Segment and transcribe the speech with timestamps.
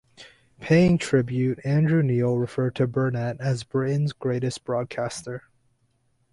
[0.59, 5.43] Paying tribute, Andrew Neil referred to Burnet as "Britain's greatest broadcaster".